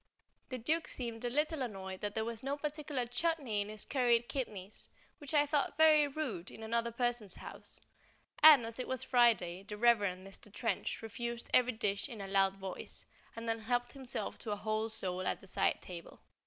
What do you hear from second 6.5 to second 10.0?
another person's house; and, as it was Friday, the